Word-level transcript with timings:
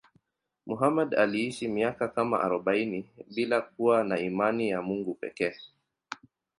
Muhammad 0.65 1.15
aliishi 1.15 1.67
miaka 1.67 2.07
kama 2.07 2.41
arobaini 2.41 3.09
bila 3.35 3.61
kuwa 3.61 4.03
na 4.03 4.19
imani 4.19 4.69
ya 4.69 4.81
Mungu 4.81 5.13
pekee. 5.15 5.53